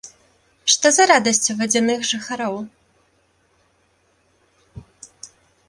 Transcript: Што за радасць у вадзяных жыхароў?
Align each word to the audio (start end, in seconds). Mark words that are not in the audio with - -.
Што 0.75 0.87
за 0.95 1.03
радасць 1.11 1.47
у 1.55 1.57
вадзяных 1.59 1.99
жыхароў? 2.13 2.57